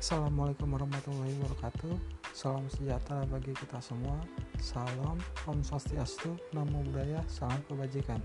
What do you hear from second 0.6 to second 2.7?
warahmatullahi wabarakatuh. Salam